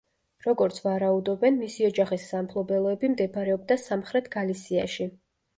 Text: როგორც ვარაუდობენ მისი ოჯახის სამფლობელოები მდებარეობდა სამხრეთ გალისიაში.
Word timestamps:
როგორც 0.45 0.79
ვარაუდობენ 0.85 1.59
მისი 1.65 1.85
ოჯახის 1.89 2.25
სამფლობელოები 2.31 3.13
მდებარეობდა 3.15 3.81
სამხრეთ 3.85 4.35
გალისიაში. 4.39 5.11